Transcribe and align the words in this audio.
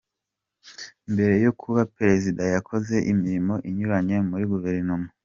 Mbere 1.13 1.35
yo 1.45 1.51
kuba 1.59 1.81
Perezida 1.97 2.41
yakoze 2.53 2.95
imirimo 3.11 3.55
inyuranye 3.69 4.17
muri 4.29 4.43
Guverinoma 4.51 5.07